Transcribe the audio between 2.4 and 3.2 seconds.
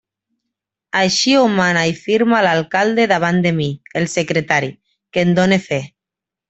l'alcalde